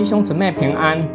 [0.00, 1.06] 弟兄姊妹平安。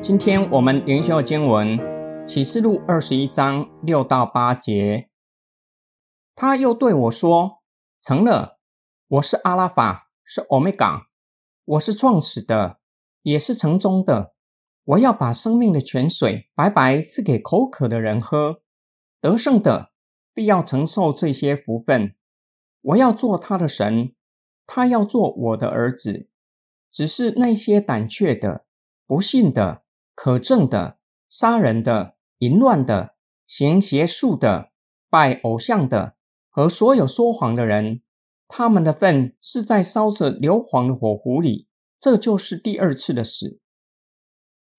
[0.00, 1.76] 今天我们灵修经文
[2.24, 5.10] 启示录二十一章六到八节。
[6.36, 7.64] 他又对我说
[8.00, 8.60] ：“成了，
[9.08, 11.08] 我是阿拉法，是欧米伽，
[11.64, 12.78] 我是创始的，
[13.22, 14.34] 也是城中的。
[14.84, 18.62] 我要把生命的泉水白白赐给口渴的人喝。
[19.20, 19.90] 得胜的
[20.32, 22.14] 必要承受这些福分。
[22.80, 24.14] 我要做他的神，
[24.64, 26.30] 他要做我的儿子。”
[26.94, 28.66] 只是那些胆怯的、
[29.04, 29.82] 不信的、
[30.14, 30.98] 可憎的、
[31.28, 34.70] 杀人的、淫乱的、行邪术的、
[35.10, 36.14] 拜偶像的
[36.48, 38.02] 和所有说谎的人，
[38.46, 41.66] 他们的份是在烧着硫磺的火湖里。
[41.98, 43.58] 这就是第二次的死。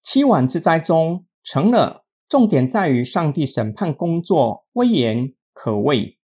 [0.01, 6.17] 七晚之灾中成了，重点在于上帝审判工作威严可畏。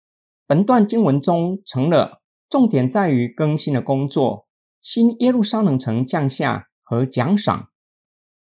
[0.47, 2.21] 本段经文中成了，
[2.51, 4.48] 重点在于更新的工作。
[4.91, 7.69] 新耶路撒冷城降下和奖赏。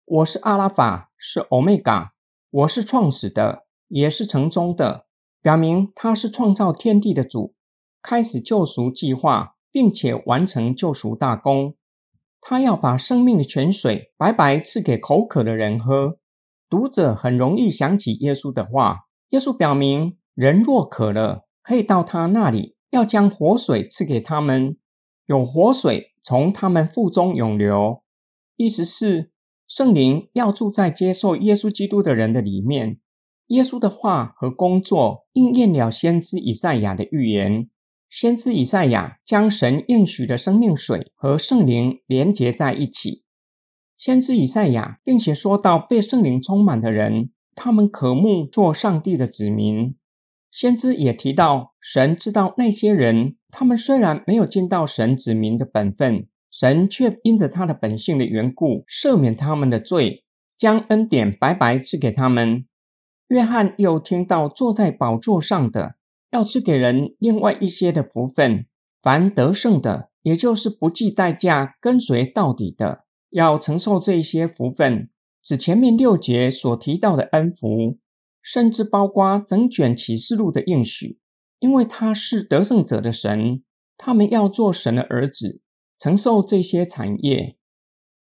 [0.07, 2.15] 我是阿拉法，是欧米伽，
[2.49, 5.05] 我是创始的，也是城中的，
[5.43, 7.55] 表明他是创造天地的主，
[8.01, 11.77] 开始救赎计划，并且完成救赎大功。
[12.41, 16.17] 他要把生命的泉水白白赐给口渴的人喝。
[16.71, 19.01] 读者很容易想起耶稣的话。
[19.29, 24.79] 耶稣表明，人若渴了，可以到他那里，要将活水赐给他们。
[25.27, 28.03] 有活水从他们腹中涌流，
[28.57, 29.31] 意思是
[29.67, 32.99] 圣灵要住在接受耶稣基督的人的里面。
[33.47, 37.69] 耶稣的话和工作应验了先知以赛亚的预言。
[38.09, 43.25] 先知以赛亚将神应许的生命水和圣灵连结在一起。
[43.97, 49.95] 先知以赛亚并且说到被圣灵充满的人，他们渴慕做上帝的子民。
[50.51, 60.25] 先知也提到，神知道那些人，他们虽然没有尽到神子民的本分，神却因着他的本性的缘故，赦免他们的罪，
[60.59, 62.67] 将恩典白白赐给他们。
[63.29, 65.95] 约翰又听到坐在宝座上的
[66.33, 68.67] 要赐给人另外一些的福分，
[69.01, 75.09] 凡得胜的，也就是不计代价跟随到底的，要承受这些福分，
[75.41, 78.00] 指前面六节所提到的恩福。
[78.43, 81.19] 甚至包括整卷启示录的应许，
[81.59, 83.63] 因为他是得胜者的神，
[83.97, 85.61] 他们要做神的儿子，
[85.99, 87.57] 承受这些产业。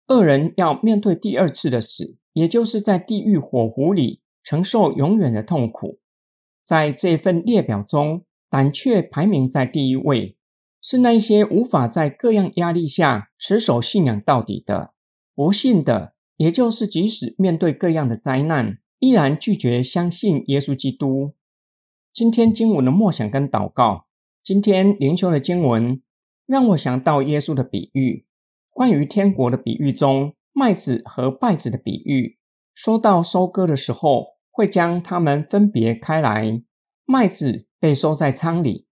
[0.08, 6.00] 恶人要面对第二次的死，也就是在地狱火湖里承受永远的痛苦。
[6.66, 10.38] 在这份列表中，胆怯排名在第一位，
[10.82, 14.94] 是那些无法在各样压力下持守信仰到底的
[15.34, 18.78] 不信的，也就是即使面对各样的灾难。
[19.04, 21.34] 依然拒绝相信耶稣基督。
[22.14, 24.06] 今天经文的默想跟祷告，
[24.42, 26.02] 今天灵修的经文
[26.46, 28.26] 让我想到耶稣的比喻，
[28.70, 32.38] 关于天国的比喻中，麦子和稗子的比喻。
[32.74, 36.64] 说到收割的时候，会将它们分别开来，
[37.04, 38.88] 麦子被收在仓里，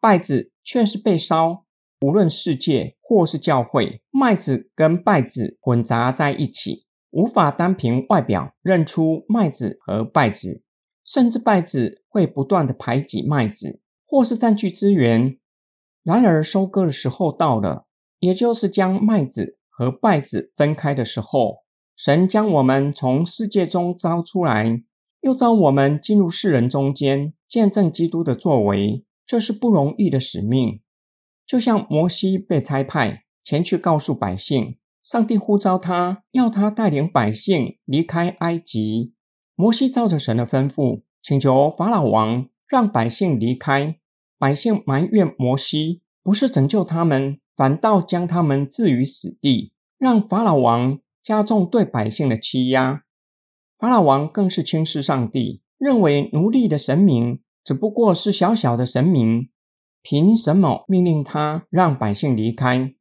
[0.00, 1.64] 稗子却是被烧。
[2.02, 6.85] 无论世界或是教会，麦子跟稗子混杂在一起。
[7.16, 10.62] 无法单凭外表认出麦子和稗子，
[11.02, 15.38] 甚至稗子会不断的排挤麦子，或是占据资源。
[16.02, 17.86] 然而收割的时候到了，
[18.18, 21.64] 也就是将麦子和稗子分开的时候。
[21.96, 24.82] 神将我们从世界中招出来，
[25.22, 29.06] 又招我们进入世人中间，见证基督的作为。
[29.26, 30.82] 这是不容易的使命，
[31.46, 34.76] 就像摩西被差派前去告诉百姓。
[35.06, 39.14] 上帝呼召他，要他带领百姓离开埃及。
[39.54, 44.00] 摩西照着神的吩咐，请求法老王让百姓离开。
[44.36, 53.04] 百姓埋怨摩西，不是拯救他们，反倒将他们置于死地，让法老王加重对百姓的欺压。
[53.78, 59.50] 法老王更是轻视上帝，认为奴隶的神明只不过是小小的神明，
[60.02, 62.92] 凭什么命令他让百姓离开？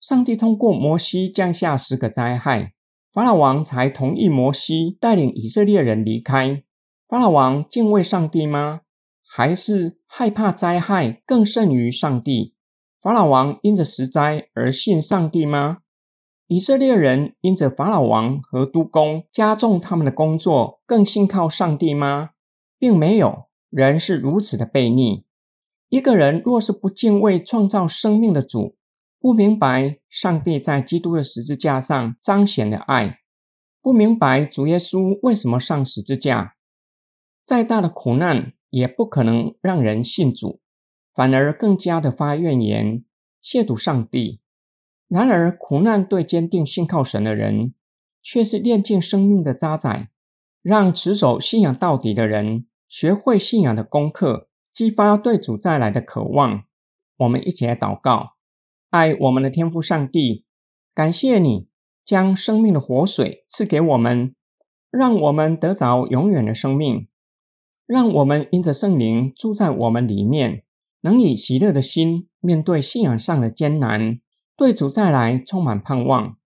[0.00, 2.72] 上帝通过摩西降下十个灾害，
[3.12, 6.62] 法老王才同意摩西带领以色列人离开。
[7.08, 8.82] 法老王敬畏上帝吗？
[9.26, 12.54] 还是害怕灾害更胜于上帝？
[13.02, 15.78] 法老王因着十灾而信上帝吗？
[16.46, 22.30] 以色列人因着法老王和督工加重他们的工作，更信靠上帝吗？
[22.78, 23.48] 并没有。
[23.68, 25.26] 人是如此的悖逆。
[25.90, 28.77] 一个人若是不敬畏创造生命的主，
[29.20, 33.18] 不明白上帝在基督的十字架上彰显的爱，
[33.82, 36.54] 不明白主耶稣为什么上十字架，
[37.44, 40.60] 再大的苦难也不可能让人信主，
[41.12, 43.04] 反而更加的发怨言，
[43.42, 44.40] 亵渎上帝。
[45.08, 47.74] 然而，苦难对坚定信靠神的人，
[48.22, 50.08] 却是炼尽生命的渣滓，
[50.62, 56.64] 让持守信仰到底的人学会信仰的功课，激发对主再来的渴望。
[57.16, 58.34] 我们一起来祷告：
[58.90, 60.46] 爱我们的天父上帝，
[60.94, 61.68] 感谢你
[62.06, 64.34] 将生命的活水赐给我们，
[64.90, 67.06] 让我们得着永远的生命，
[67.86, 70.64] 让我们因着圣灵住在我们里面，
[71.02, 74.20] 能以喜乐的心面对信仰上的艰难。
[74.56, 76.38] 对主再来充满盼望，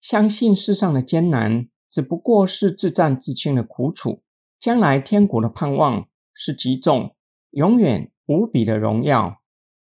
[0.00, 4.22] 相信世上的艰难只不过是自战自清的苦楚，
[4.60, 7.16] 将来天国的盼望是极重、
[7.52, 9.40] 永远无比的荣耀，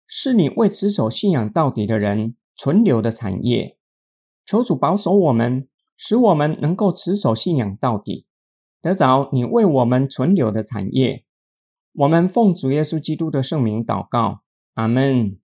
[0.09, 3.77] 是你为持守信仰到底的人存留的产业。
[4.47, 8.25] 求主保守我们，使我们能够持守信仰到底，
[8.81, 11.25] 得着你为我们存留的产业。
[11.93, 14.41] 我们奉主耶稣基督的圣名祷告，
[14.75, 15.39] 阿门。